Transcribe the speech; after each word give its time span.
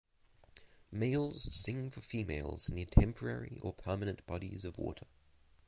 Males 0.91 1.47
sing 1.55 1.91
for 1.91 2.01
females 2.01 2.71
near 2.71 2.87
temporary 2.87 3.59
or 3.61 3.71
permanent 3.71 4.25
bodies 4.25 4.65
of 4.65 4.79
water. 4.79 5.05